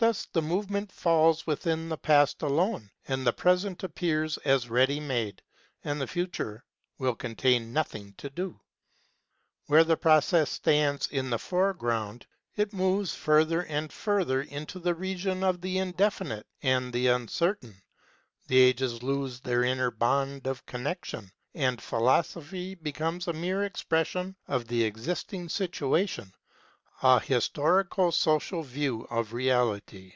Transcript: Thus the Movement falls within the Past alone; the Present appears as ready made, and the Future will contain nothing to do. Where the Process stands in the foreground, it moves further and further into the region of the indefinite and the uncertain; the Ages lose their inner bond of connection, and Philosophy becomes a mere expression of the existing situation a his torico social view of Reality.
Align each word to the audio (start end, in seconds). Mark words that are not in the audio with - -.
Thus 0.00 0.24
the 0.24 0.40
Movement 0.40 0.90
falls 0.90 1.46
within 1.46 1.90
the 1.90 1.98
Past 1.98 2.40
alone; 2.40 2.90
the 3.06 3.34
Present 3.34 3.82
appears 3.82 4.38
as 4.46 4.70
ready 4.70 4.98
made, 4.98 5.42
and 5.84 6.00
the 6.00 6.06
Future 6.06 6.64
will 6.96 7.14
contain 7.14 7.74
nothing 7.74 8.14
to 8.16 8.30
do. 8.30 8.58
Where 9.66 9.84
the 9.84 9.98
Process 9.98 10.48
stands 10.50 11.06
in 11.08 11.28
the 11.28 11.38
foreground, 11.38 12.24
it 12.56 12.72
moves 12.72 13.14
further 13.14 13.62
and 13.64 13.92
further 13.92 14.40
into 14.40 14.78
the 14.78 14.94
region 14.94 15.44
of 15.44 15.60
the 15.60 15.76
indefinite 15.76 16.46
and 16.62 16.94
the 16.94 17.08
uncertain; 17.08 17.82
the 18.46 18.56
Ages 18.56 19.02
lose 19.02 19.40
their 19.40 19.62
inner 19.64 19.90
bond 19.90 20.46
of 20.46 20.64
connection, 20.64 21.30
and 21.54 21.82
Philosophy 21.82 22.74
becomes 22.74 23.28
a 23.28 23.34
mere 23.34 23.64
expression 23.64 24.34
of 24.48 24.66
the 24.68 24.82
existing 24.82 25.50
situation 25.50 26.32
a 27.02 27.18
his 27.18 27.48
torico 27.48 28.12
social 28.12 28.62
view 28.62 29.00
of 29.08 29.32
Reality. 29.32 30.12